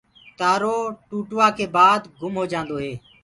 تآرو 0.37 0.75
ٽوٚٽوآ 1.07 1.47
ڪي 1.57 1.65
بآد 1.75 2.01
گُم 2.19 2.33
هوجآندو 2.39 2.77
هي۔ 2.83 2.93